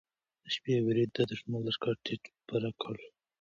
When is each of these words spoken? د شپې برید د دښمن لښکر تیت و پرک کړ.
د 0.43 0.45
شپې 0.55 0.75
برید 0.87 1.09
د 1.13 1.19
دښمن 1.29 1.59
لښکر 1.67 1.95
تیت 2.05 2.23
و 2.27 2.35
پرک 2.47 2.75
کړ. 2.83 2.95